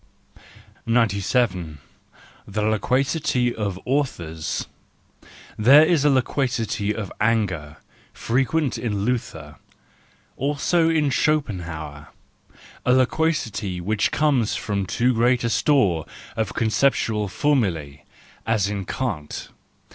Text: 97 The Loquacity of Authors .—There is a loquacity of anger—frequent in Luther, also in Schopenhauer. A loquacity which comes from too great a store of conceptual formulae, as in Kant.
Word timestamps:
97 0.87 1.77
The 2.47 2.63
Loquacity 2.63 3.53
of 3.53 3.79
Authors 3.85 4.65
.—There 5.59 5.85
is 5.85 6.03
a 6.03 6.09
loquacity 6.09 6.91
of 6.91 7.11
anger—frequent 7.21 8.79
in 8.79 9.05
Luther, 9.05 9.57
also 10.37 10.89
in 10.89 11.11
Schopenhauer. 11.11 12.07
A 12.83 12.93
loquacity 12.93 13.79
which 13.79 14.09
comes 14.11 14.55
from 14.55 14.87
too 14.87 15.13
great 15.13 15.43
a 15.43 15.51
store 15.51 16.07
of 16.35 16.55
conceptual 16.55 17.27
formulae, 17.27 18.03
as 18.47 18.67
in 18.69 18.85
Kant. 18.85 19.49